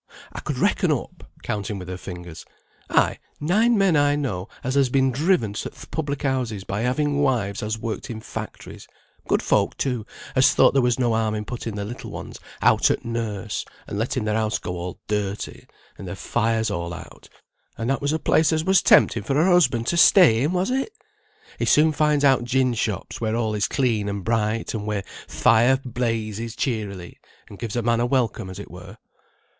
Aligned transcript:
I 0.33 0.39
could 0.39 0.57
reckon 0.57 0.91
up" 0.91 1.29
(counting 1.43 1.77
with 1.77 1.87
her 1.87 1.95
fingers) 1.95 2.43
"ay, 2.89 3.19
nine 3.39 3.77
men 3.77 3.95
I 3.95 4.15
know, 4.15 4.49
as 4.63 4.73
has 4.73 4.89
been 4.89 5.11
driven 5.11 5.53
to 5.53 5.69
th' 5.69 5.91
public 5.91 6.23
house 6.23 6.51
by 6.63 6.81
having 6.81 7.21
wives 7.21 7.61
as 7.61 7.77
worked 7.77 8.09
in 8.09 8.19
factories; 8.19 8.87
good 9.27 9.43
folk, 9.43 9.77
too, 9.77 10.07
as 10.35 10.55
thought 10.55 10.73
there 10.73 10.81
was 10.81 10.97
no 10.97 11.13
harm 11.13 11.35
in 11.35 11.45
putting 11.45 11.75
their 11.75 11.85
little 11.85 12.09
ones 12.09 12.39
out 12.63 12.89
at 12.89 13.05
nurse, 13.05 13.63
and 13.85 13.99
letting 13.99 14.23
their 14.25 14.33
house 14.33 14.57
go 14.57 14.71
all 14.75 14.97
dirty, 15.07 15.67
and 15.99 16.07
their 16.07 16.15
fires 16.15 16.71
all 16.71 16.95
out; 16.95 17.29
and 17.77 17.87
that 17.91 18.01
was 18.01 18.11
a 18.11 18.17
place 18.17 18.51
as 18.51 18.63
was 18.65 18.81
tempting 18.81 19.21
for 19.21 19.39
a 19.39 19.45
husband 19.45 19.85
to 19.85 19.97
stay 19.97 20.41
in, 20.41 20.51
was 20.51 20.71
it? 20.71 20.91
He 21.59 21.65
soon 21.65 21.91
finds 21.91 22.25
out 22.25 22.43
gin 22.43 22.73
shops, 22.73 23.21
where 23.21 23.35
all 23.35 23.53
is 23.53 23.67
clean 23.67 24.09
and 24.09 24.23
bright, 24.25 24.73
and 24.73 24.87
where 24.87 25.03
th' 25.27 25.31
fire 25.31 25.77
blazes 25.85 26.55
cheerily, 26.55 27.19
and 27.47 27.59
gives 27.59 27.75
a 27.75 27.83
man 27.83 27.99
a 27.99 28.07
welcome 28.07 28.49
as 28.49 28.57
it 28.57 28.71
were." 28.71 28.97